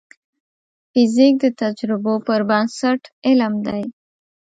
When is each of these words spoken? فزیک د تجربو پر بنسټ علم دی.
فزیک 0.91 1.33
د 1.43 1.45
تجربو 1.61 2.13
پر 2.27 2.41
بنسټ 2.49 3.01
علم 3.27 3.53
دی. 3.67 3.83